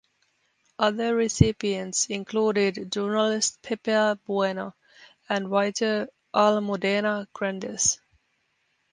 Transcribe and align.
Other 0.79 1.15
recipients 1.15 2.07
included 2.07 2.91
journalist 2.91 3.61
Pepa 3.61 4.17
Bueno 4.25 4.73
and 5.29 5.51
writer 5.51 6.07
Almudena 6.33 7.27
Grandes. 7.33 7.99